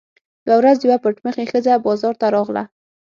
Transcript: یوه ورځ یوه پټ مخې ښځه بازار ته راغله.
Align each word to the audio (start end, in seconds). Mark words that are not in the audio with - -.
یوه 0.47 0.57
ورځ 0.59 0.77
یوه 0.85 0.97
پټ 1.03 1.15
مخې 1.25 1.49
ښځه 1.51 1.73
بازار 1.85 2.13
ته 2.21 2.27
راغله. 2.35 2.63